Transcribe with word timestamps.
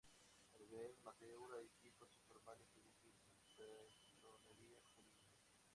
A 0.53 0.57
nivel 0.57 0.95
amateur 0.97 1.45
hay 1.59 1.67
equipos 1.67 2.09
informales, 2.15 2.73
es 2.75 2.83
decir 2.85 3.13
sin 3.21 3.29
personería 4.19 4.81
jurídica. 4.95 5.29